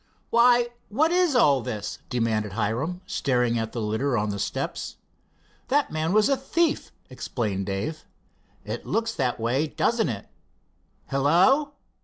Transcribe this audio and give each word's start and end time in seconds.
"Why, 0.31 0.69
what 0.89 1.11
is 1.11 1.35
all 1.35 1.61
this?" 1.61 1.99
demanded 2.09 2.53
Hiram, 2.53 3.01
staring 3.05 3.59
at 3.59 3.71
the 3.71 3.79
litter 3.79 4.17
on 4.17 4.31
the 4.31 4.39
steps. 4.39 4.97
"That 5.67 5.91
man 5.91 6.11
was 6.11 6.27
a 6.27 6.35
thief," 6.35 6.91
explained 7.11 7.67
Dave. 7.67 8.07
"It 8.65 8.87
looks 8.87 9.13
that 9.13 9.39
way, 9.39 9.67
doesn't 9.67 10.09
it? 10.09 10.27
Hello!" 11.11 11.73